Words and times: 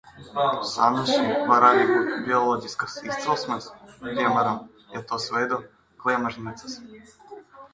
Saneši 0.69 1.17
var 1.51 1.65
arī 1.67 1.83
būt 1.89 2.09
bioloģiskas 2.29 2.95
izcelsmes, 3.09 3.67
piemēram, 4.07 4.59
ja 4.97 5.03
tos 5.13 5.29
veido 5.37 5.61
gliemežnīcas. 6.07 6.81